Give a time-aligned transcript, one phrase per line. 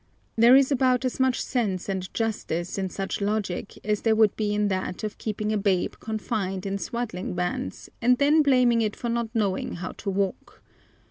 [0.35, 4.51] There is about as much sense and justice in such logic as there would be
[4.55, 9.09] in that of keeping a babe confined in swaddling bands and then blaming it for
[9.09, 10.63] not knowing how to walk.